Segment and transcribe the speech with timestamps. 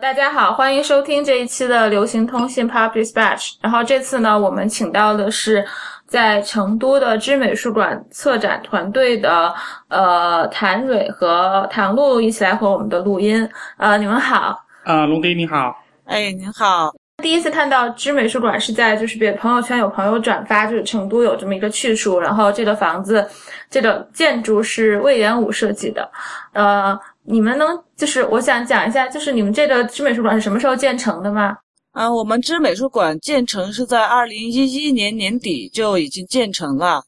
[0.00, 3.56] 大家好，欢迎收听这一期的流行通信 Pop Dispatch。
[3.60, 5.62] 然后这次呢，我们请到的是
[6.06, 9.54] 在成都的知美术馆策展团队的
[9.88, 13.46] 呃谭蕊和唐璐一起来和我们的录音。
[13.76, 14.64] 呃，你们好。
[14.84, 15.76] 啊，龙迪你好。
[16.06, 16.90] 哎，您好。
[17.20, 23.24] 第一次看到知美术馆是在就是别朋友圈有朋友转发，就是成都有这么一个去处，然后这个房子，
[23.70, 26.10] 这个建筑是魏延武设计的。
[26.52, 31.56] 呃，你们能就是我想讲一下，就是你们这个知美术馆是什么时候建成的吗？
[31.92, 37.02] 啊，我们知美术馆建成是在二零一一年年底就已经建成了，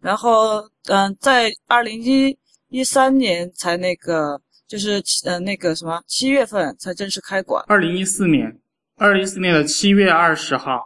[0.00, 2.36] 然后嗯，在二零一
[2.68, 7.64] 一三年才那个就是呃那个什么七月份才正式开馆。
[7.68, 8.56] 二零一四年。
[9.00, 10.78] 二零一四年的七月二十号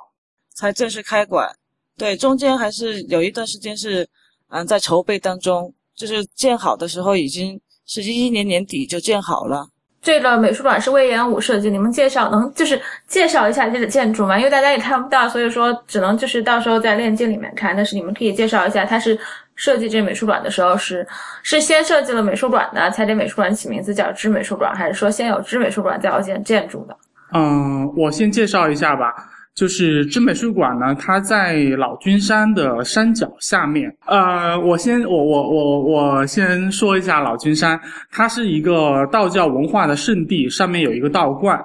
[0.54, 1.50] 才正式开馆，
[1.98, 4.08] 对，中间还是有一段时间是，
[4.50, 9.66] 嗯，在筹备当中，就是建好的时候已经是一一年年底就建好了。
[10.00, 14.38] 这个美术馆是魏延武设计，你们介绍能就是介绍一下这个建筑吗？
[14.38, 17.74] 因为大家也看不到，所以说只能就是到时候在链接里面看。
[17.74, 19.18] 但是你们可以介绍一下，它是
[19.56, 21.04] 设计这美术馆的时候是
[21.42, 26.96] 是先设计了美术馆的，才给美术馆起名字叫知美术馆，还是说先有知美术馆再有建建筑的？
[27.34, 29.12] 嗯，我先介绍一下吧。
[29.54, 33.88] 就是真美术馆呢，它在老君山的山脚下面。
[34.04, 41.56] 呃，我先我我我我先说一下老君山，它是一个道教文化的圣地，上面有一个道观，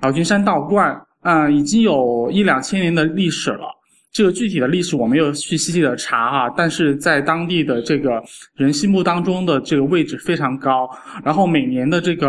[0.00, 0.98] 老君山道观。
[1.22, 3.66] 嗯，已经有一两千年的历史了。
[4.10, 8.22] 这个具体的历史我没有去细细的查啊，但是在当地的这个
[8.56, 10.88] 人心目当中的这个位置非常高。
[11.22, 12.28] 然后每年的这个。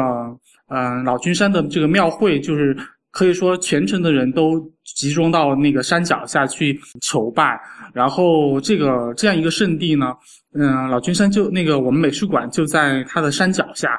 [0.68, 2.76] 嗯，老君山的这个庙会，就是
[3.12, 7.60] 可以说全城的人都集中到那个山脚下去求拜。
[7.94, 10.14] 然后这个这样一个圣地呢，
[10.54, 13.90] 嗯，老君山就那个我们美术馆就在它的山脚下，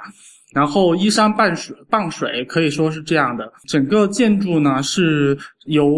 [0.54, 3.50] 然后依山傍水，傍水可以说是这样的。
[3.68, 5.96] 整个建筑呢是由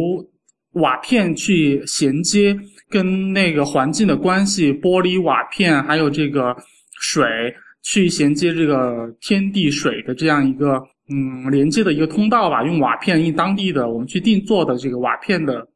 [0.73, 2.55] 瓦片去衔接
[2.91, 6.55] 跟那个环境的关系，玻璃瓦片还有这个
[7.01, 7.27] 水。
[7.91, 10.75] 去衔接这个天地水的这样一个
[11.09, 15.67] 嗯连接的一个通道吧，用瓦片，用当地的我们去定做的这个瓦片的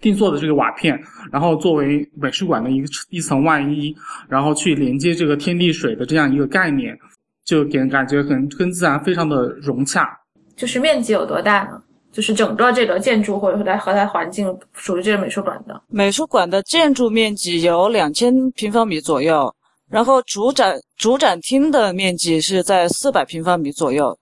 [0.00, 3.94] 定做的这个瓦片，然后作为美术馆的一个一层外衣，
[4.28, 6.98] 然后去连接这个天地水的这样一个概念，
[7.44, 10.08] 就给人感觉很跟自然非常的融洽。
[10.56, 11.80] 就是面积有多大呢？
[12.10, 15.80] 就是整个这个建筑或者说它和它环境属于这个美术馆的。
[15.88, 19.54] 美术馆的建筑面积有两千平方米左右。
[19.94, 24.18] 然后主展主展厅的面积是在四百平方米左右，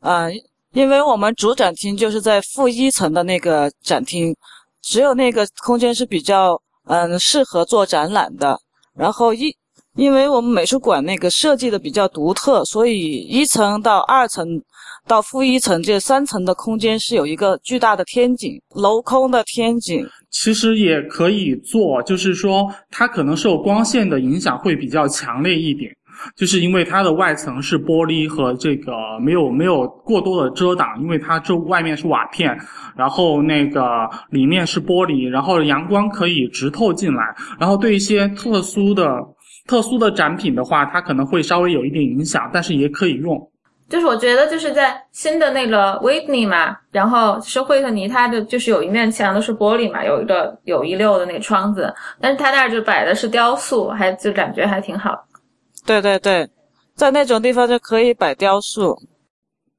[0.00, 0.26] 啊，
[0.74, 4.36] 因为我们主展厅就是在负一层的那个展厅，
[4.82, 8.60] 只有那个空间是比较嗯适合做展览的。
[8.94, 9.56] 然后一，
[9.94, 14.46] 因为我们美术馆那个设计的比较独特，所以一层到二层
[15.06, 20.04] 到负一层这三层的空间是有一个巨大的天井，镂空的天井。
[20.30, 25.90] 其实也可以做，就是说它可能受光线的影响会比较强烈一点，
[26.36, 32.58] 就是因为它的外层是玻璃和这个没有没有过多的遮挡，因为它这外面是瓦片，
[32.96, 37.22] 然后那个里面是玻璃，然后阳光可以直透进来，
[37.60, 39.20] 然后对一些特殊的
[39.68, 43.38] 特殊的展品的话，它可能会稍微有一点影响，但是也可以用。
[43.88, 55.24] 就是我觉得就是在新的那个 Whitney 嘛，然后是惠特尼，他的就是有一面墙都是玻璃嘛，有一个有一溜的那个窗子，但是他那儿就摆的是雕塑，还就感觉还挺好。
[55.84, 56.48] 对对对，
[56.94, 58.98] 在那种地方就可以摆雕塑。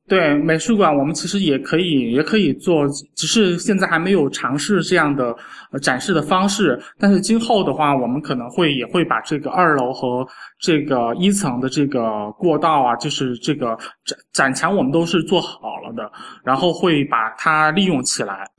[0.08, 5.36] 对美术馆，我们其实也可以，也可以做，只是现在还没有尝试这样的
[5.82, 6.80] 展示的方式。
[6.98, 10.26] 但是今后的话，我们可能会也会把这个二楼和
[10.60, 16.10] 这个一层的这个过道啊，就是这个展展墙，我们都是做好了的，
[16.44, 18.50] 然后会把它利用起来。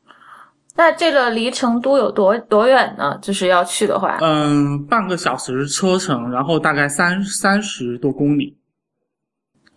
[0.77, 3.19] 那这个离成都有多多远呢？
[3.23, 8.57] 就是要去的话，嗯，半个小时车程，然后大概三三十多公里。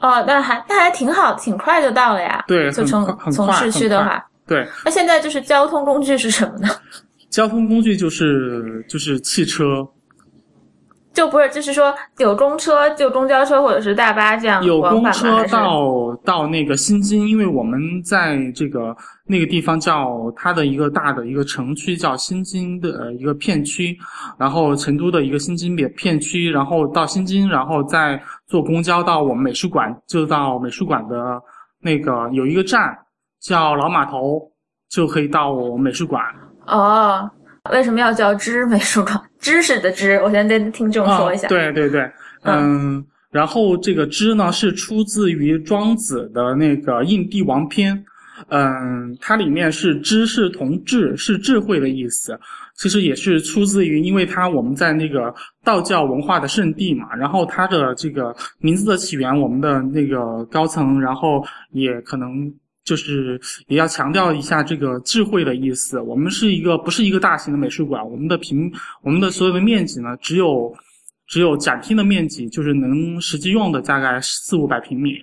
[0.01, 2.43] 哦，那还那还挺好，挺快就到了呀。
[2.47, 4.67] 对，就从从市区的话，对。
[4.83, 6.67] 那现在就是交通工具是什么呢？
[7.29, 9.87] 交通工具就是就是汽车。
[11.13, 23.97] 就不是，就是说有公车，就公交车或者是大巴这样有公车到到那个新津，因为我们在这个那个地方叫它的一个大的一个城区叫新津的一个片区，
[24.37, 31.41] 然后成都的一个新津片片区，然后到新津，然后再坐公交到我们美术馆，就到美术馆的
[31.81, 32.97] 那个有一个站
[33.41, 34.41] 叫老码头，
[34.89, 36.23] 就可以到我们美术馆。
[36.67, 37.29] 哦。
[37.71, 39.21] 为什么要叫知美术馆？
[39.41, 41.47] 知识的知，我先跟听众说一下。
[41.49, 42.09] 对对对，
[42.43, 47.97] 嗯，然后这个知呢是出自于庄子的那个《应帝王篇》，
[48.49, 52.39] 嗯，它里面是知是同智，是智慧的意思。
[52.75, 55.33] 其实也是出自于，因为它我们在那个
[55.63, 62.51] 道教文化的圣地嘛，然后它的这个名字的起源，我们的那个高层，然后也可能
[62.91, 65.99] 就是也要强调一下这个智慧的意思。
[65.99, 68.71] 我们是一个不是一个大型的美术馆，我们的平
[69.01, 70.75] 我们的所有的面积呢，只有。
[71.27, 75.13] 只有展厅的面积，就是能实际用的大概四五百平米。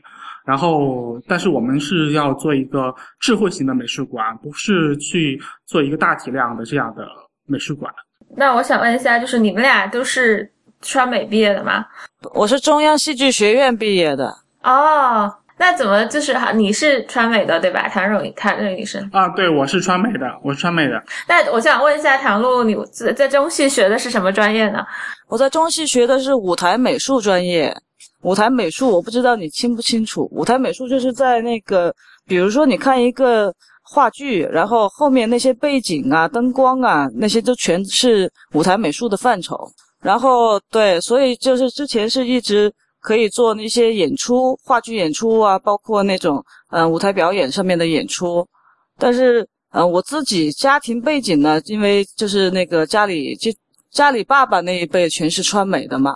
[0.47, 7.07] 然后，但是我们是要做一个智慧型的美术馆，不是去做一个大体量的这样的
[7.45, 7.93] 美术馆。
[8.35, 10.51] 那我想问一下，就是你们俩都是
[10.81, 11.85] 川美毕业的吗？
[12.33, 14.35] 我是中央戏剧学院毕业的。
[14.63, 15.31] 哦。
[15.59, 16.53] 那怎么就是哈？
[16.53, 17.89] 你是川美的对吧？
[17.89, 21.03] 谭蕊谭蕊女生啊，对，我是川美的，我是川美的。
[21.29, 24.87] 那我想问一下唐璐，你在在中戏学的是什么专业呢？
[25.27, 27.77] 我在中戏学的是舞台美术专业。
[28.23, 30.29] 舞台美术，我不知道你清不清楚。
[30.33, 31.93] 舞台美术就是在那个，
[32.27, 33.53] 比如说你看一个
[33.83, 39.69] 话剧，然后后面那些背景啊、灯光啊，那些都全是舞台美术的范畴。
[40.01, 42.73] 然后对，所以就是之前是一直。
[43.09, 48.47] 可以做那些演出，话剧演出啊，包括那种嗯舞台表演上面的演出。
[48.99, 53.51] 但是嗯，我自己家庭背景呢，因为就是那个家里就
[53.91, 56.15] 家里爸爸那一辈全是川美的嘛，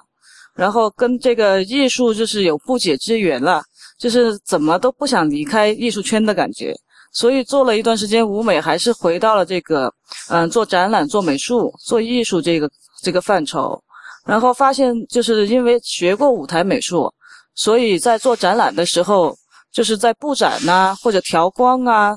[0.54, 3.62] 然后跟这个艺术就是有不解之缘了，
[3.98, 6.74] 就是怎么都不想离开艺术圈的感觉。
[7.14, 9.90] 所以做了一段时间舞美，还是回到了这个
[10.28, 12.70] 嗯做展览、做美术、做艺术这个
[13.02, 13.82] 这个范畴。
[14.24, 17.12] 然后发现，就是因为学过舞台美术，
[17.54, 19.36] 所以在做展览的时候，
[19.72, 22.14] 就是在布展呐或者调光啊，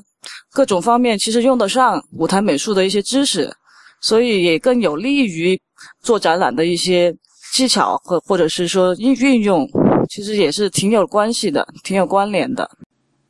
[0.52, 3.52] 各种方面其实用得上舞台美术的一些知识，
[4.00, 5.60] 所以也更有利于
[6.00, 7.14] 做展览的一些
[7.52, 9.68] 技巧和或者是说运运用，
[10.08, 12.70] 其实也是挺有关系的，挺有关联的。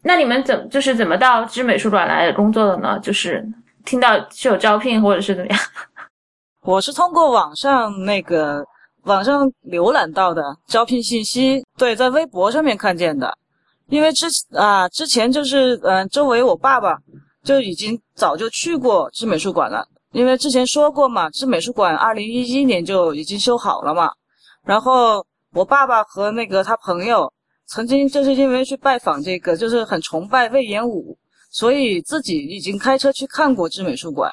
[0.02, 2.98] 那你们怎就是怎么到知美术馆来工作的呢？
[3.00, 3.44] 就是
[3.84, 5.60] 听到是有招聘或者是怎么样？
[6.66, 8.66] 我是通过网上那个
[9.04, 13.32] 网上浏览到的招聘信息，对，在微博上面看见的。
[13.86, 16.98] 因为之啊之前就是嗯，周围我爸爸
[17.44, 24.10] 就已经早就去过知美术馆了，因为之前说过嘛，知美术馆二零一一年就已经修好了嘛。
[24.64, 27.32] 然后我爸爸和那个他朋友
[27.68, 31.16] 曾经就是因为去拜访这个，就是很崇拜魏延武，
[31.48, 34.32] 所以自己已经开车去看过知美术馆，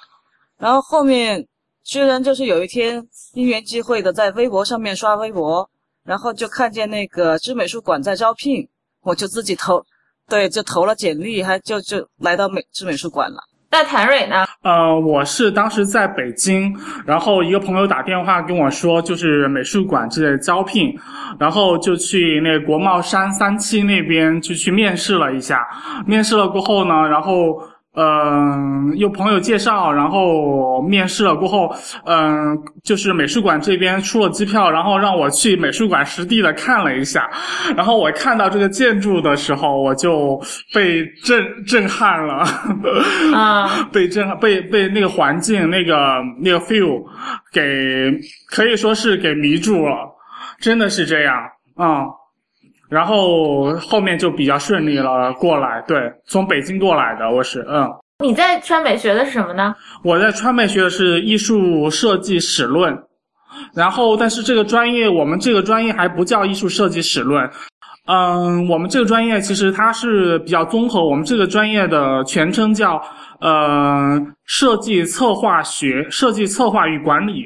[0.57, 1.47] 然后后面。
[1.83, 5.69] 居然就是有一天因缘际会的在微博上面刷微博，
[6.05, 8.65] 然后就看见那个知美术馆在招聘，
[9.01, 9.83] 我就自己投，
[10.29, 13.37] 对，就投了简历，还就就来到美知美术馆了。
[13.69, 14.45] 那谭蕊呢？
[14.61, 16.73] 呃，我是当时在北京，
[17.05, 20.97] 然后一个朋友打电话跟我说，就是美术馆在招聘，
[21.37, 25.67] 然后就去那国贸山三期那边就去面试了一下，
[26.05, 27.61] 面试了过后呢，然后。
[27.95, 31.71] 嗯，有朋友介绍，然后面试了过后，
[32.05, 37.29] 嗯，就是美术馆这边出了机票，然后让我去美术馆实地的看了一下，
[37.77, 40.41] 然后我看到这个建筑的时候，我就
[40.73, 42.43] 被震震撼了，
[43.35, 47.03] 啊， 被震撼，被被那个环境那个那个 feel
[47.51, 48.11] 给
[48.49, 49.97] 可以说是给迷住了，
[50.59, 51.35] 真的是这样
[51.75, 52.05] 啊。
[52.93, 55.97] 然后后面就比较顺利了，过来，对，
[56.27, 57.89] 从北京过来的，我是，嗯。
[58.23, 59.73] 你在川美学的是什么呢？
[60.03, 62.95] 我在川美学的是艺术设计史论，
[63.73, 67.49] 然后，但是这个专业，我们这个专业还不叫艺术设计史论，
[68.05, 73.01] 嗯，我们这个专业其实它是比较综合，我们这个专业的全称叫，
[73.41, 77.43] 呃，设计策划学，设计策划与管理。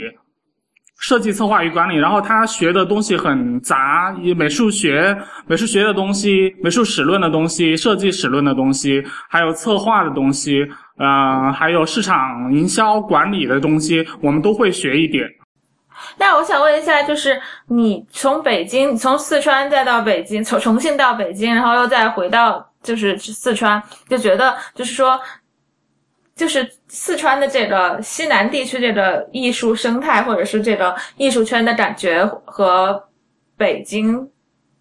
[0.99, 15.27] 设计策划与管理，然后他学的东西很杂，美术学、美术学的东西、美术史论的东西、设计史论的东西，还有策划的东西，呃，还有市场营销管理的东西，我们都会学一点。
[16.17, 25.19] 那我想问一下，就是你从北京，从四川再到北京，从重庆到北京，然后又再回到就是四川，就觉得就是说。
[26.37, 33.03] 就是四川的这个西南地区这个艺术生态，或者是这个艺术圈的感觉和
[33.57, 34.29] 北京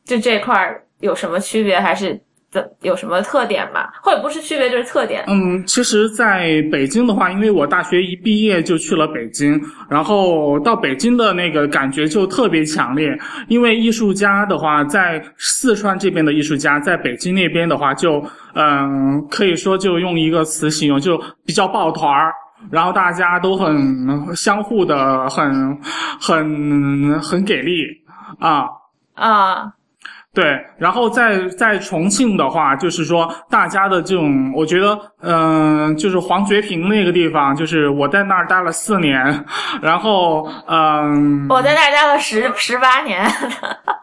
[0.04, 3.88] 就这块儿有什么区别，还是怎有什么特点吗？
[4.02, 5.24] 或者不是区别就是特点？
[5.26, 13.16] 嗯，其实在北京的话，因为我大学一毕业就去了北京，然后到北京的那个感觉就特别强烈。
[13.48, 18.24] 因为艺术家的话，在四川这边的艺术家，在北京那边的话就。
[18.58, 22.32] 嗯，可以说就用一个词形容，就比较抱团儿，
[22.70, 25.78] 然后大家都很相互的，很
[26.18, 27.84] 很很给力
[28.40, 28.64] 啊
[29.12, 29.70] 啊！
[30.36, 39.16] 对，然后在在重庆的话，就是说大家的这种，我觉得，嗯、就是黄觉坪那个地方，就是我在那儿待了四年，
[39.80, 43.26] 然后，嗯，我在那儿待了十十八年，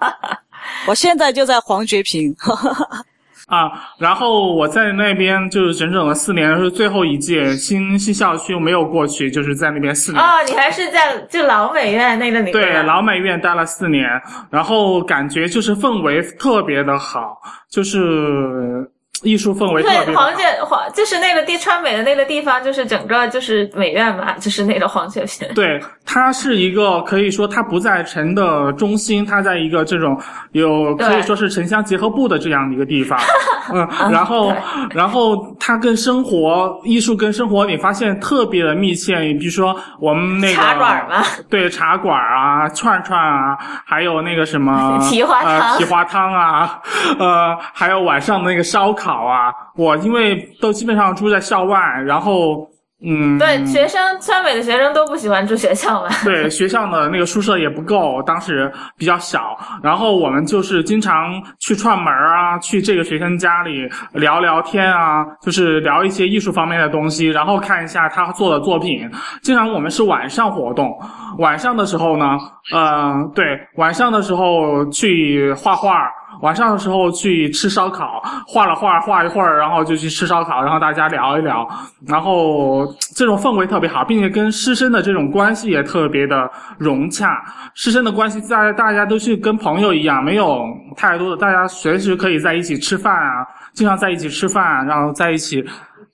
[0.90, 2.36] 我现在就在黄觉坪，
[3.48, 10.24] 啊，然后我在那边就是整整的四年，是最后一届新新校区，我没有过去，就是在那边四年。
[10.24, 12.54] 哦，你还是在就老美院那个里面。
[12.54, 14.10] 对，老美院待了四年，
[14.50, 17.38] 然后感觉就是氛围特别的好，
[17.70, 18.90] 就是
[19.22, 20.36] 艺术氛围特别好黄。
[20.36, 25.48] 觉黄就是那个地川美的那个地方，就是整个就是美院嘛，就是那个黄觉坪。
[25.54, 30.20] 对，它是一个可以说它不在城的中心，它在一个这种
[30.52, 33.18] 有可以说是城乡结合部的这样的一个地方，
[33.72, 34.54] 嗯，然后
[34.92, 46.82] 然后它跟生活艺术跟生活你发现特别的密切，你比如说我们那个茶馆嘛，对茶馆啊、串串啊，还有那个什么 蹄花汤呃、蹄花汤啊，
[47.20, 52.68] 呃，还有晚上的那个烧烤啊，我因为都基本上住在校外，然后
[53.06, 56.10] 嗯，对，学生川美的学生都不喜欢住学校嘛。
[56.24, 69.10] 对，学校的那个宿舍也不够，当时比较小，然后我们就是经常去串门啊，去这个学生家里聊聊天啊，就是聊一些艺术方面的东西，然后看一下他做的作品。
[69.42, 70.98] 经常我们是晚上活动，
[71.40, 72.38] 晚上的时候呢，
[72.72, 76.10] 呃，对，晚上的时候去画画。
[76.42, 81.68] 晚上的时候去吃烧烤，画了画，画一会儿，然后就去吃烧烤，然后大家聊一聊，
[82.08, 82.86] 然后
[83.16, 87.44] 这种氛围特别好，并且跟师生的这种关系也特别的融洽。
[87.74, 90.66] 师生的关系，大家大家都是跟朋友一样，没有
[90.98, 95.64] 太多的，大家随时可以在一起吃饭啊，经常在一起吃饭，然后在一起，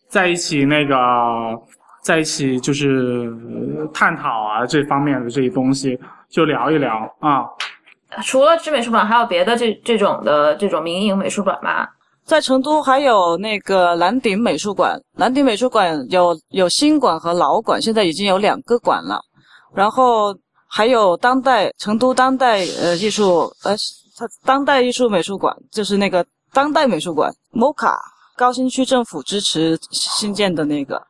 [0.08, 0.96] 在一起那个，
[2.04, 3.34] 在一起就是
[3.94, 6.00] 探讨啊这方面的这些东西，
[6.30, 7.46] 就聊一聊啊。
[8.24, 11.88] 除了知美术馆，还有别的这这种的这种民营美术馆吗？
[12.26, 19.20] 在成都还有那个蓝鼎美术馆，蓝鼎美术馆有有新馆和老馆，现在已经有两个馆了。
[19.74, 20.36] 然后
[20.68, 23.76] 还有当代成都当代呃艺术呃
[24.18, 27.96] 它当代艺术美术馆，就是那个当代美术馆 MOCA
[28.36, 31.02] 高新区政府支持新建的那个。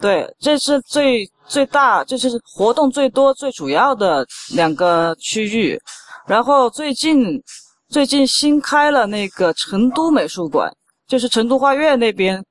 [0.00, 5.80] 对，这是最最大，这是活动最多、最主要的两个区域。
[6.26, 7.40] 然后最近
[7.88, 10.70] 最近新开了那个成都美术馆，
[11.06, 12.44] 就是成都画院那边，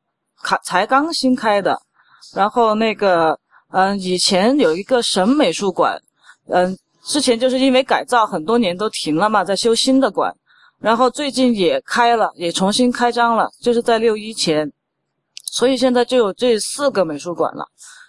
[0.43, 1.77] 才才刚新开的。
[2.33, 3.37] 然后那个，
[3.71, 6.01] 嗯，以前有一个省美术馆，
[6.47, 10.33] 嗯，之前就是因为改造很多年都停了嘛，在修新的馆。
[10.79, 14.71] 然后最近也开了，也重新开张了，就是在六一前。
[15.43, 17.65] 所以现在就有这四个美术馆了，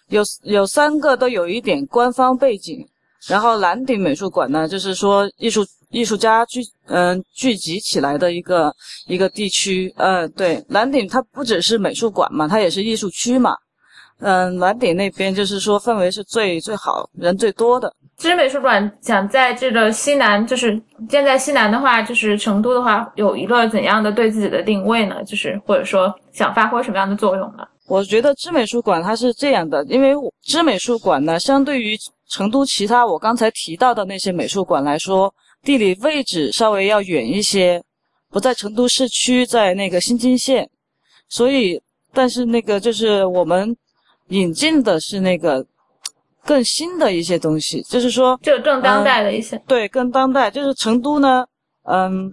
[0.08, 2.86] 有有三个都有一点官方背景。
[3.28, 8.72] 然后蓝鼎美术馆呢，就是说艺术艺术家聚嗯、聚集起来的一个
[9.06, 9.92] 一个地区。
[9.96, 13.56] 呃，对，蓝鼎它不只是美术馆嘛，它也是艺术区嘛。
[14.20, 17.92] 嗯，蓝鼎那边就是说氛围是最最好、人最多的。
[18.16, 25.22] 知美术馆想在这个西南，就是建在西南的话，就是成都的话，有一个怎样的对自己的定位呢？
[25.24, 27.66] 就是或者说想发挥什么样的作用呢？
[27.88, 31.94] 我觉得知美术馆它是这样的，因为知美术馆呢，相对于
[32.28, 37.82] 成都其他我刚才提到的那些美术馆来说，地理位置稍微要远一些，
[38.30, 40.68] 不在成都市区，在那个新津县，
[41.28, 41.80] 所以，
[42.12, 43.76] 但是那个就是我们
[44.28, 45.64] 引进的是那个
[46.44, 49.56] 更新的一些东西，就是说就更当代的一些。
[49.66, 50.50] 对，更当代。
[50.50, 51.44] 就是成都呢，
[51.84, 52.32] 嗯，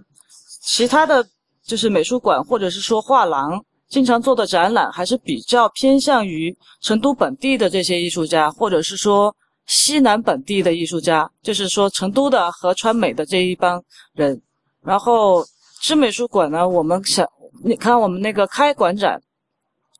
[0.62, 1.24] 其他的
[1.64, 9.34] 就是美术馆或者是说画廊，经常做的展览还是比较偏向于成都本地的这些艺术家，或者是说
[9.66, 13.82] 西南本地的艺术家，就是说成都的和川美的这一帮
[14.14, 14.40] 人。
[14.82, 15.44] 然后
[15.80, 17.26] 知美术馆呢，我们想，
[17.62, 19.20] 你看我们那个开馆展，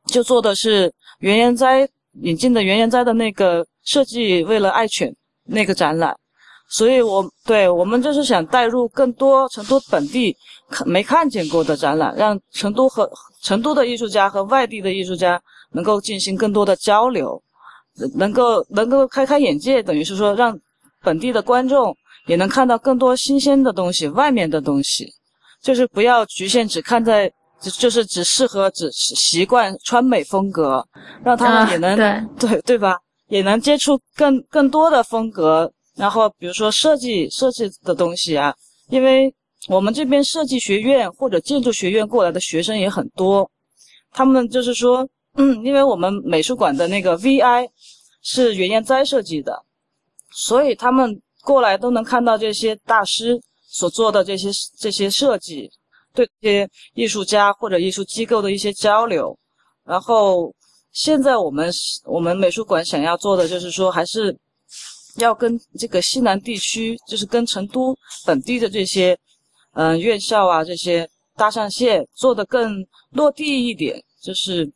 [0.07, 1.89] 就做的是原研哉
[2.23, 6.15] 引进的原研哉的那个设计为了爱犬那个展览。
[6.69, 10.35] 所以我，对我们就是想带入更多成都本地
[10.71, 13.09] 看没看见过的展览，让成都和
[13.43, 15.41] 成都的艺术家和外地的艺术家
[15.73, 17.41] 能够进行更多的交流，
[18.15, 20.59] 能够能够开开眼界，等于是说让
[21.03, 21.97] 本地的观众
[22.27, 25.07] 也能看到更多新鲜的东西，外面的东西，
[25.63, 27.29] 就是不要局限只看在，
[27.61, 30.87] 就就是只适合只习惯川美风格，
[31.25, 32.99] 让他们也能、啊、对对对吧？
[33.29, 35.71] 也能接触更更多的风格。
[35.97, 38.53] 然后，比如说设计设计的东西啊，
[38.89, 39.33] 因为
[39.69, 43.49] 我们这边设计学院或者建筑学院过来的学生也很多，
[44.13, 47.69] 他们就是说，嗯，因为我们美术馆的那个 VI
[48.23, 49.65] 是袁研哉设计的，
[50.33, 54.49] 所以他们过来都能看到这些大师所做的这些
[54.79, 55.71] 这些设计，
[56.15, 59.37] 对这些艺术家或者艺术机构的一些交流。
[59.85, 60.55] 然后
[60.93, 61.71] 现在我们
[62.05, 64.35] 我们美术馆想要做的就是说，还是
[65.17, 69.19] 要跟这个西南地区，就是跟成都本地的这些
[69.73, 74.73] 嗯院校啊这些搭上线，做的更落地一点，就是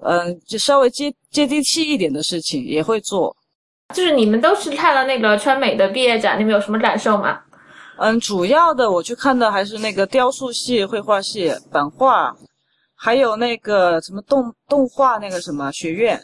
[0.00, 3.34] 嗯就稍微接接地气一点的事情也会做。
[3.94, 7.40] 就是你们都是看了那个川美的毕业展，你们有什么感受吗？
[7.96, 12.32] 嗯，主要的我去看的还是那个雕塑系、绘画系、版画，
[12.94, 16.20] 还有那个什么动动画那个什么学院，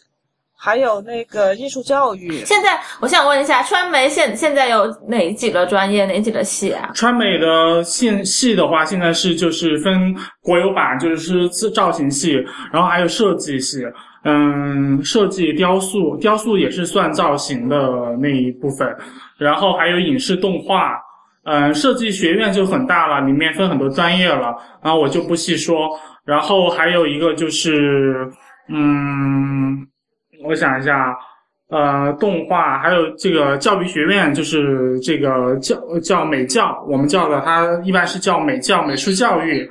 [0.64, 2.42] 还有那个艺术教育。
[2.46, 6.90] 现在我想问一下，川美现现在有哪几个专业，哪几个系啊？
[6.94, 12.42] 川美的系系的话，现在是就是分国有版，就是是造型系，
[12.72, 13.84] 然后还有设计系。
[14.24, 18.88] 嗯，设计雕塑，雕塑也是算造型的那一部分，
[19.36, 20.94] 然后还有影视动画，
[21.44, 25.90] 嗯，设计学院就很大了，里面分很多专业了，然后我就不细说。
[26.24, 28.26] 然后还有一个就是，
[28.70, 29.86] 嗯，
[30.44, 31.16] 我想一下，
[31.70, 39.70] 呃，动画，还有这个教育学院，就是这个教叫美教，我们叫的它一般是叫美教，美术教育。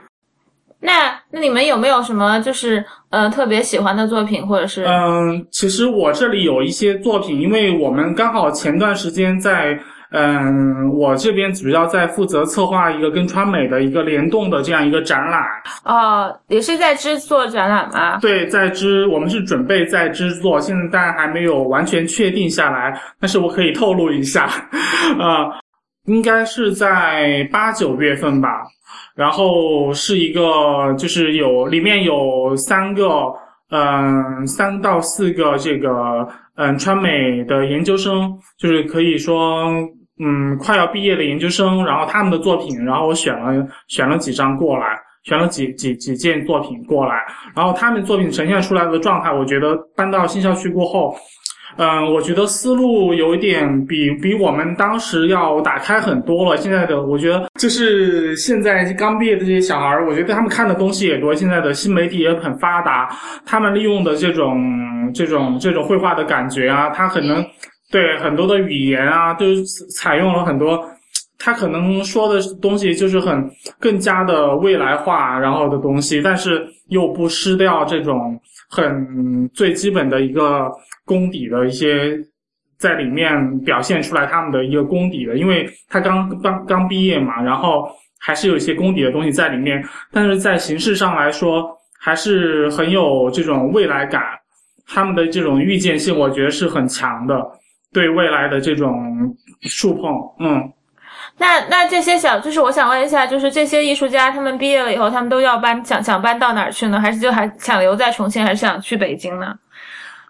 [0.79, 4.83] 那那你们有没有什么就是呃特别喜欢的作品，或者是？
[4.83, 9.79] 嗯，其实我这里有一些作品，因为我们刚好前段时间在
[10.13, 15.43] 嗯，我这边主要在负责策划一个跟川美的一个联动的这样一个展览。
[15.85, 18.19] 哦，也是在制作展览吗？
[18.19, 24.43] 对，在制，我们是准备在制作，现在但还没有完全确定下来，但是我可以透露一下，
[25.19, 25.49] 啊，
[26.05, 28.49] 应该是在八九月份吧。
[29.15, 33.31] 然后是一个，就是有里面有三个，
[33.69, 39.71] 嗯，三到四个这个，嗯，川美的研究生，就是可以说，
[40.23, 47.23] 嗯，快要毕业的研究生，然后他们的作品，然后我选了选了几张过来，选了几几几件作品过来，
[47.55, 51.15] 然后他们作品呈现出来的状态，我觉得搬到新校区过后。
[51.75, 56.55] 嗯，我觉得思路有一点比比我们当时要打开很多了。
[56.55, 63.09] 现在的我觉得就是现在刚毕业的这些小孩儿，我觉得他们看的东西也多，现在的新媒体也很发达，
[63.43, 67.43] 他们利用的这种这种这种绘画的感觉啊，他可能
[67.93, 69.45] 对很多的语言啊，都
[69.95, 70.83] 采用了很多，
[71.37, 78.37] 他可能说的东西就是很更加的未来化，然后的东西，但是又不失掉这种
[78.69, 80.69] 很最基本的一个。
[81.05, 82.17] 功底的一些
[82.77, 87.85] 在里面表现出来他们的一个功底的，因为他刚刚刚毕业嘛，然后
[88.17, 94.21] 还是有一些功底的东西在里面，但是在形式上来说还是很有这种未来感，
[94.87, 97.35] 他们的这种预见性，我觉得是很强的，
[97.93, 99.35] 对未来的这种
[99.69, 100.71] 触碰，嗯。
[101.37, 106.99] 那那这些小，就是我想问一下，就是这些艺术家他们毕业了以后，他们都要搬，想想搬到哪儿去呢？
[106.99, 109.55] 还是就还想留在重庆，还是想去北京呢？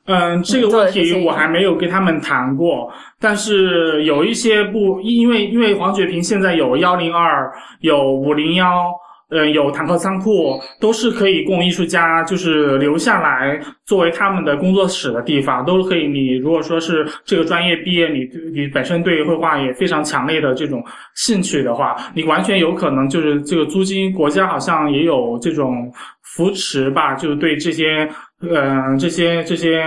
[0.05, 8.91] 嗯，这个问题我还没有跟他们谈过，但是有一些不，因为因为黄觉平现在有幺零二，有五零幺，
[9.29, 16.07] 嗯，有坦克仓库，都是可以供艺术家就是留下来作为他们的工作室的地方，都可以。
[16.07, 20.83] 你如果说是这个专业毕业，你你本身对绘画也非常强烈的这种
[21.15, 28.09] 兴趣的话，你完全有可能就是这个租金，国家好像也有这种扶持吧，就是对这些。
[28.43, 29.81] 呃，这些这些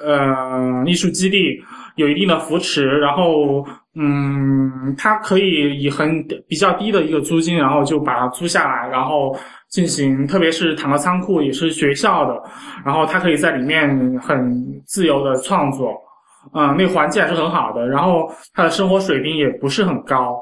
[0.00, 1.56] 呃艺术基地
[1.96, 9.36] 有一定的扶持，然后嗯，它可以以很比较低的一个租金，然后就把它租下来，然后
[9.68, 12.42] 进行，特别是坦克仓库也是学校的，
[12.84, 13.88] 然后它可以在里面
[14.20, 14.54] 很
[14.86, 15.92] 自由的创作，
[16.54, 20.34] 嗯，那个环境还是很好的，然后他的生活水平也不是很高。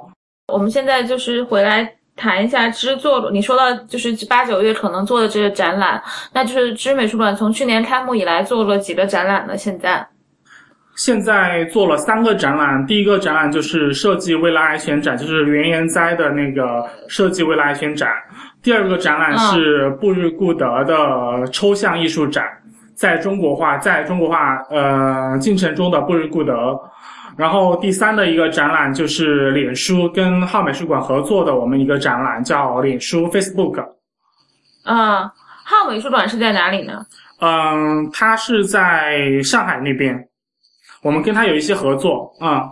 [0.53, 1.90] 我们现在就是回来。
[2.17, 6.01] 谈一下知作，你说到就是八九月可能做的这个展览，
[6.33, 9.57] 那就是知美术馆从去年开幕以来做了几个展览呢？
[9.57, 10.07] 现在，
[10.97, 18.11] 现在做了三个展览，第一个展览就是设计未来爱选展，就是袁研哉的那个设计未来爱选展。
[18.63, 22.45] 第二个展览是布日固德的抽象艺术展，
[22.95, 26.79] 在中国画，在中国画呃进程中的布日固德。
[27.37, 33.85] 然后第三的一个展览就是脸书跟浩美术馆合作的我们一个展览，叫脸书 Facebook。
[34.85, 35.29] 嗯，
[35.65, 37.05] 浩美术馆是在哪里呢？
[37.41, 40.17] 嗯，它是在上海那边，
[41.05, 42.64] 我们跟他有一些合作啊。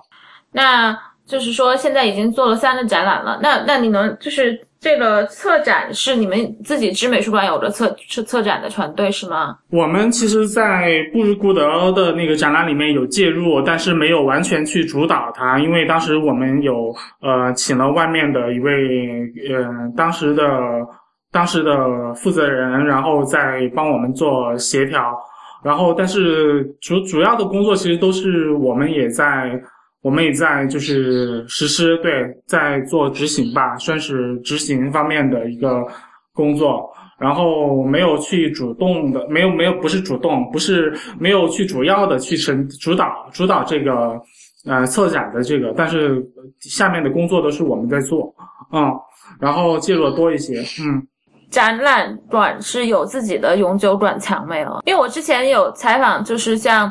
[0.51, 9.57] 那就是说现在已经做了三个展览了，那那你能就是这个策展是你们自己知美术馆有的策策策展的团队是吗？
[9.71, 18.73] 我们其实，在布日古德的那个展览里面有介入，但是没有完全去主导它，因为当时我们有呃请了外面的一位
[19.55, 20.45] 呃当时的
[21.31, 25.17] 当时的负责人，然后再帮我们做协调，
[25.63, 29.61] 然后但是主主要的工作其实都是我们也在。
[30.05, 35.87] 我们也在就是实施，对，在做执行吧，算是执行方面的一个
[36.33, 36.91] 工作。
[37.21, 44.21] 然后没有去主动的，没有没有不是主动，不是没有去主要的去承主导主导这个
[44.67, 46.21] 呃策展的这个，但是
[46.59, 48.35] 下面的工作都是我们在做，
[48.73, 48.93] 嗯，
[49.39, 51.07] 然后介入多一些，嗯。
[51.53, 54.83] 展览馆是有自己的永久馆藏没有？
[54.87, 56.91] 因为我之前有采访，就是像。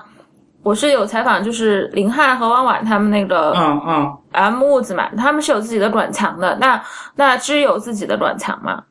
[0.64, 6.56] 我是有采访，就是林汉和汪婉他们那个，嗯嗯，M 屋子嘛，他们是有自己的馆藏的。
[6.62, 6.80] 那
[7.16, 8.84] 那知有自己的馆藏吗？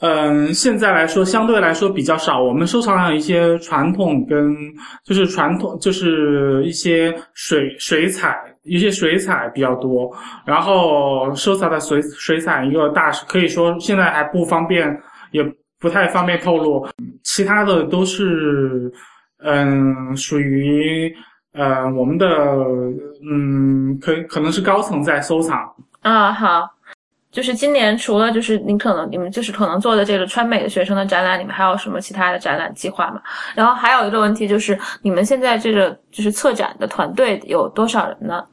[0.00, 2.42] 嗯，现在来说相对来说比较少。
[2.42, 4.56] 我们收藏了一些传统跟
[5.04, 8.36] 就是传统就是一些水水彩，
[8.68, 10.10] 一些水彩比较多。
[10.44, 15.00] 然后收藏的水水彩一个大，可以说现在还不方便，
[15.32, 15.42] 也
[15.80, 16.86] 不太方便透露。
[17.24, 18.92] 其他的都是。
[19.40, 21.14] 嗯，属于
[21.52, 22.26] 呃我们的
[23.22, 25.56] 嗯，可可能是高层在收藏
[26.00, 26.32] 啊。
[26.32, 26.68] 好，
[27.30, 33.22] 就是今年除了就是你可能你们就是可能做的这个川美的学生的展览，你们还有什么其他的展览计划吗？
[33.54, 38.44] 然后还有一个问题就是，你们现在这个就是策展的团队有多少人呢？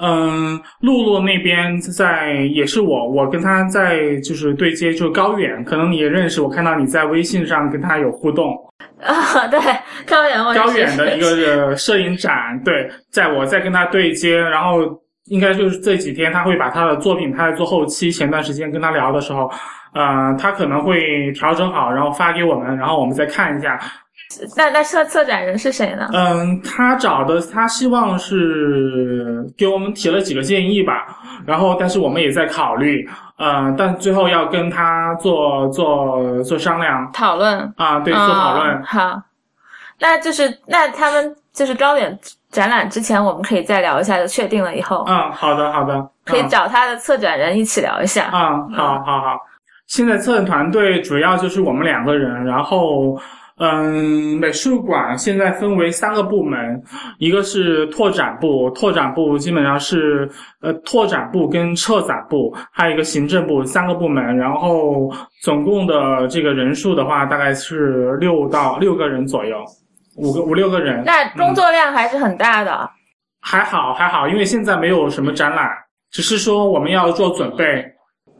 [0.00, 8.54] 嗯，露露那边在也是我，我跟他在就是对接，就是高远，可能你也认识，我看到你在微信上跟他有互动。
[9.00, 9.58] 啊，对，
[10.06, 14.80] 高远，高远的一个摄影展，对，在我在跟他对接，然后
[15.26, 19.50] 应该就是这几天他会把他的作品，他在做后期，前段时间跟他聊的时候，
[19.94, 23.78] 呃，他可能会调整好，然后发给我们，然后我们再看一下。
[24.54, 26.06] 那那策策展人是谁呢？
[26.12, 31.06] 嗯，他找的他希望是给我们提了几个建议吧，
[31.46, 38.82] 然后但是我们也在考虑，呃，但最后要跟他做做做商量讨论啊，对，做讨论。
[38.84, 39.18] 好，
[39.98, 42.16] 那就是那他们就是高远
[42.50, 45.06] 展览之前，我们可以再聊一下，就确定了以后。
[45.08, 48.30] 嗯，好的好的，可以找他的策展人一起聊一下。
[48.34, 49.38] 嗯，好好好，
[49.86, 53.18] 现在策展团队主要就是我们两个人，然后。
[53.58, 56.82] 嗯，美术馆现在分为三个部门，
[57.18, 69.56] 一个是拓展部，拓展部基本上是呃拓展部跟策展部，还有一个行政部三个部门，然后总共的这个人数的话，大概是六到六个人左右，
[70.16, 71.02] 五个五六个人。
[71.04, 72.88] 那工作量还是很大的。
[73.40, 75.68] 还好还好，因为现在没有什么展览，
[76.10, 77.84] 只是说我们要做准备。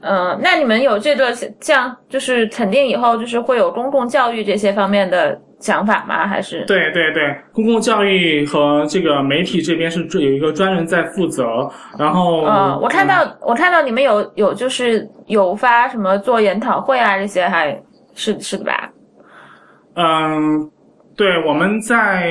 [0.00, 6.24] 嗯，那你们有这个像就是肯定以后就是会有公共教育这些方面的想法吗？
[6.24, 6.64] 还是？
[6.66, 11.68] 对对对，公共教育和这个媒体这边是有一个专人在负责。
[11.98, 17.76] 然后，嗯，我看到我看到你们有有就是有发什么做研讨会啊这些，还
[18.14, 18.90] 是是的吧？
[19.94, 20.70] 嗯，
[21.16, 22.30] 对，我们在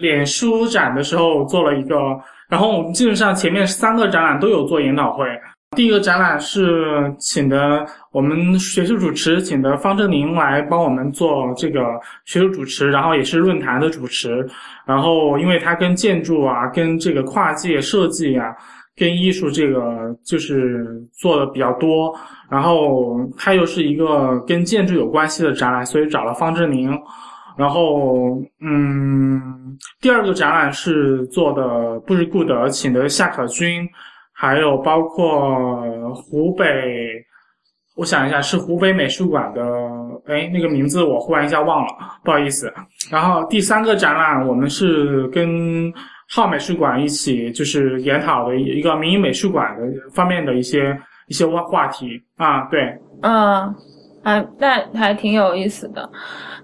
[0.00, 1.96] 脸书展的时候做了一个，
[2.48, 5.24] 然后我们基本上前面三个展览都有做研讨会。
[5.76, 11.80] 第一个展览是请的我们学术主持，请的方正宁来帮我们做这个
[12.24, 14.44] 学术主持，然后也是论坛的主持。
[14.86, 18.46] 然后，因为他跟建筑啊、跟这个跨界设计啊、
[18.96, 22.12] 跟艺术这个就是做的比较多。
[22.50, 26.90] 然后他又是一个跟建筑有关系的展览，所以找了方正宁。
[27.56, 33.86] 然后，嗯，第二个展览是做的布日顾德，请的夏可君。
[34.40, 36.64] 还有包括湖北，
[37.96, 39.60] 我想一下，是湖北美术馆的，
[40.26, 41.88] 哎，那个名字我忽然一下忘了，
[42.22, 42.72] 不好意思。
[43.10, 45.92] 然后第三个展览，我们是跟
[46.30, 49.82] 浩美术馆一起，就是研讨的一个民营美术馆的
[50.14, 50.96] 方面的一些
[51.26, 53.74] 一些话话题啊，对，嗯，
[54.22, 56.08] 还那还挺有意思的。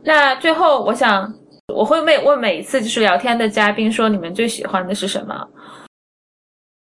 [0.04, 1.28] 那最后，我想
[1.74, 5.34] 我会问问每一次就是聊天的嘉宾说，你们最喜欢的是什么？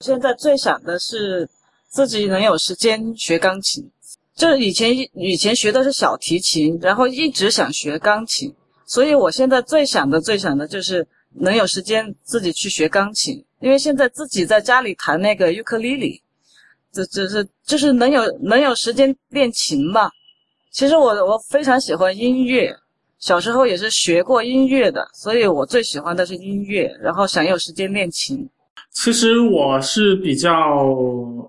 [0.01, 1.47] 现在最想的是
[1.89, 3.87] 自己能有时间学钢琴，
[4.35, 8.55] 就是以前以前学的是小提琴，然后一直想学钢琴，
[8.87, 16.23] 所以我现在最想的最想的就是能有时间自己去学钢琴，因为现在自己在家里弹那个尤克里里，
[16.91, 20.11] 这这是就是能有能有时间练琴吧。
[20.73, 22.75] 其实我我非常喜欢音乐，
[23.19, 28.49] 小时候也是学过音乐的，所以我最喜欢的是音乐，然后想有时间练琴。
[28.93, 30.87] 其实我是比较，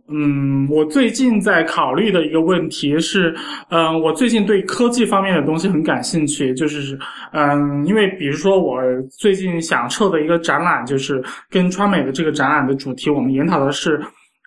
[0.08, 3.36] 嗯，我最近在考虑的一个问题是，
[3.70, 6.98] 嗯，我最近对科技方面的东西很感兴趣，就是，
[7.34, 8.82] 嗯，因为比如说我
[9.18, 14.00] 最近想撤的一个展览，就是跟川美的这个展览的主题，我们研讨的是，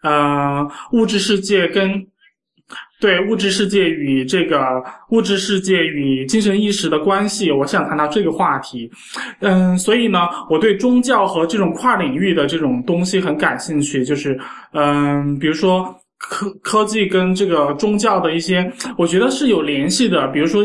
[0.02, 2.06] 呃，物质世界跟。
[3.00, 8.90] 对物质世界与这个物质世界与精神意识的关系，我想谈到这个话题。
[9.40, 14.04] 嗯，所以呢，我对宗教和这种跨领域的这种东西很感兴趣。
[14.04, 14.38] 就是，
[14.72, 20.26] 嗯，比如说科科技跟这个宗教的一些，我觉得是有联系的。
[20.28, 20.64] 比如说，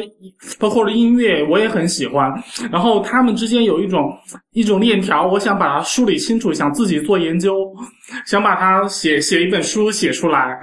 [0.57, 2.31] 包括了音乐，我也很喜欢。
[2.71, 4.17] 然后他们之间有一种
[4.53, 7.69] 一种链条，我想把它梳理清楚，想自己做研究。
[8.25, 10.59] 想把它写写一本书写出来，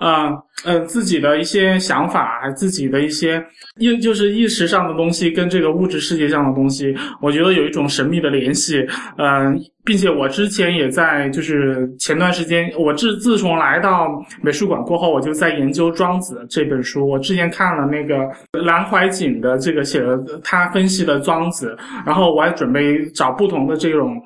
[0.00, 0.32] 呃
[0.64, 3.42] 呃，自己的一些想法，自己的一些
[3.78, 8.86] 意就是意识上的东西，跟这个物质世界上的东西，我觉得有一种神秘的联系，
[9.18, 14.08] 嗯，并且我之前也在就是前段时间，我自自从来到
[14.42, 17.06] 美术馆过后，我就在研究《庄子》这本书。
[17.06, 18.28] 我之前看了那个
[18.64, 24.20] 南怀瑾的这个写的，他分析的《庄子》，然后我还准备找不同的这种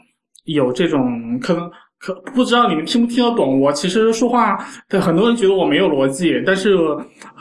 [0.45, 1.71] 有这种可能。
[2.05, 3.59] 可不知道你们听不听得懂？
[3.59, 4.59] 我其实说话，
[4.90, 6.77] 对很多人觉得我没有逻辑，但是，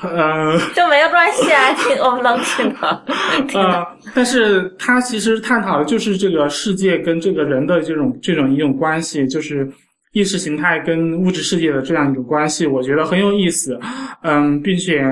[0.02, 3.04] 呃，就没有关系啊，听我们能听的。
[3.60, 9.70] 呃，但是他其实探讨的就是这个世界跟这个人的这种这种一种关系，就是
[10.14, 13.78] 意识形态跟物质世界的这样一种关系，我觉得很有意思。
[14.22, 15.04] 嗯，并且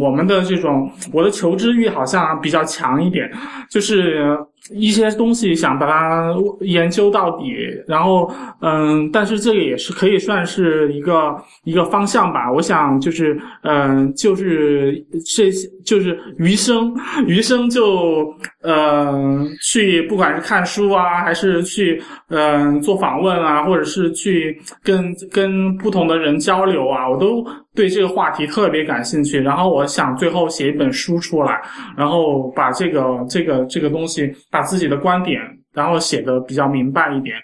[0.00, 3.30] 我们的这种我的求知欲好像比较强一点，
[3.70, 4.36] 就是。
[4.72, 7.54] 一些东西想把它研究到底，
[7.86, 12.50] 然后嗯，但是这个也是可以算是一个一个方向吧。
[12.52, 14.94] 我想就是嗯，就是
[15.26, 16.94] 这些就是余生，
[17.26, 18.26] 余生就
[18.62, 27.44] 嗯去，不管是看书啊，还是去嗯做访问啊，或者是去跟跟不同的人交流啊，我都。
[27.76, 31.60] 对这个话题特别感兴趣，然后我想最后写一本书出来，
[31.96, 35.40] 然后把这个这个这个东西，把自己的观点，
[35.74, 37.36] 然后写的比较明白一点。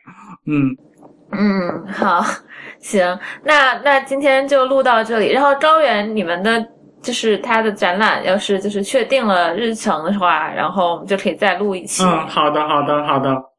[0.47, 0.75] 嗯
[1.31, 2.25] 嗯，好，
[2.81, 5.31] 行，那那今天就录到这里。
[5.31, 6.63] 然后高原，你们的
[7.03, 12.03] 就是他的展览，要是就是确定了日程的话，然后我们就可以再录一期。
[12.05, 13.52] 嗯，好的，好的，好的。